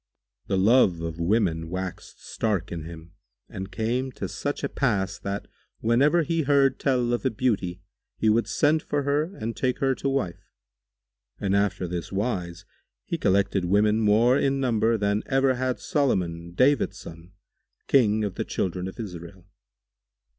The 0.47 0.57
love 0.57 1.01
of 1.01 1.19
women 1.19 1.69
waxed 1.69 2.25
stark 2.25 2.71
in 2.71 2.85
him 2.85 3.11
and 3.47 3.71
came 3.71 4.11
to 4.13 4.27
such 4.27 4.63
a 4.63 4.67
pass 4.69 5.19
that, 5.19 5.47
whenever 5.79 6.23
he 6.23 6.41
heard 6.41 6.79
tell 6.79 7.13
of 7.13 7.23
a 7.23 7.29
beauty, 7.29 7.81
he 8.17 8.27
would 8.27 8.47
send 8.47 8.81
for 8.81 9.03
her 9.03 9.35
and 9.35 9.55
take 9.55 9.77
her 9.77 9.93
to 9.93 10.09
wife; 10.09 10.49
and 11.39 11.55
after 11.55 11.87
this 11.87 12.11
wise, 12.11 12.65
he 13.05 13.19
collected 13.19 13.65
women 13.65 13.99
more 13.99 14.39
in 14.39 14.59
number 14.59 14.97
than 14.97 15.21
ever 15.27 15.53
had 15.53 15.79
Solomon, 15.79 16.53
David 16.55 16.95
son, 16.95 17.33
King 17.87 18.23
of 18.23 18.33
the 18.33 18.43
children 18.45 18.87
of 18.87 18.99
Israel. 18.99 19.45